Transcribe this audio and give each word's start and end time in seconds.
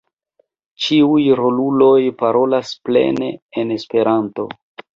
Ĉiuj 0.85 1.25
roluloj 1.41 1.93
parolas 2.23 2.73
plene 2.89 3.31
en 3.63 3.77
Esperanto. 3.79 4.51